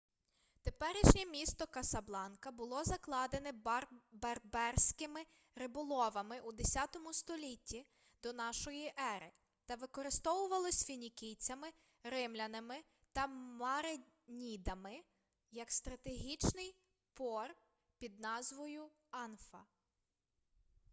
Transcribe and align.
теперішнє 0.63 1.25
місто 1.25 1.67
касабланка 1.67 2.51
було 2.51 2.83
закладене 2.83 3.51
берберськими 4.11 5.25
риболовами 5.55 6.39
у 6.41 6.51
10 6.51 6.97
столітті 7.11 7.85
до 8.23 8.29
н.е. 8.29 9.31
та 9.65 9.75
використовувалось 9.75 10.85
фінікійцями 10.85 11.67
римлянами 12.03 12.75
та 13.13 13.27
маринідами 13.27 15.03
як 15.51 15.71
стратегічний 15.71 16.75
пор 17.13 17.55
тпід 17.97 18.19
назвою 18.19 18.89
анфа 19.11 19.65